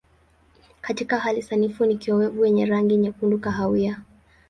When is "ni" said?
1.85-1.97